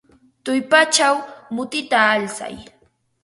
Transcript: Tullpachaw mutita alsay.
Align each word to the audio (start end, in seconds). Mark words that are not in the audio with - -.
Tullpachaw 0.43 1.17
mutita 1.55 1.99
alsay. 2.15 2.55